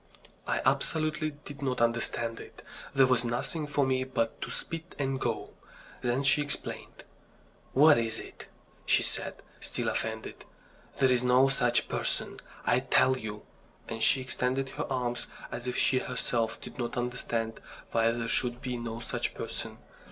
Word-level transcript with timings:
I 0.47 0.63
absolutely 0.65 1.29
did 1.45 1.61
not 1.61 1.79
understand 1.79 2.39
it. 2.39 2.63
There 2.95 3.05
was 3.05 3.23
nothing 3.23 3.67
for 3.67 3.85
me 3.85 4.03
but 4.03 4.41
to 4.41 4.49
spit 4.49 4.95
and 4.97 5.19
go. 5.21 5.51
Then 6.01 6.23
she 6.23 6.41
explained. 6.41 7.03
"What 7.73 7.99
is 7.99 8.19
it?" 8.19 8.47
she 8.87 9.03
said, 9.03 9.35
still 9.59 9.89
offended. 9.89 10.43
"There's 10.97 11.21
no 11.23 11.49
such 11.49 11.87
person, 11.87 12.39
I 12.65 12.79
tell 12.79 13.15
you," 13.15 13.45
and 13.87 14.01
she 14.01 14.21
extended 14.21 14.69
her 14.69 14.91
arms 14.91 15.27
as 15.51 15.67
if 15.67 15.77
she 15.77 15.99
herself 15.99 16.59
did 16.59 16.79
not 16.79 16.97
understand 16.97 17.59
why 17.91 18.09
there 18.09 18.27
should 18.27 18.59
be 18.59 18.77
no 18.77 19.01
such 19.01 19.35
person. 19.35 19.77